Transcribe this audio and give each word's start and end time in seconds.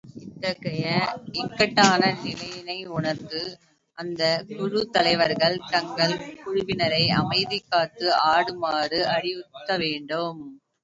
இத்தகைய 0.19 0.85
இக்கட்டான 1.33 1.99
நிலையினை 2.21 2.77
உணர்ந்து, 2.89 3.41
அந்தந்தக் 3.97 4.49
குழுத் 4.51 4.91
தலைவர்கள், 4.91 5.57
தங்கள் 5.69 6.15
குழுவினரை 6.39 7.03
அமைதி 7.15 7.59
காத்து 7.65 8.07
ஆடுமாறு 8.31 9.01
அறிவுறுத்த 9.15 9.69
வேண்டும். 9.77 10.41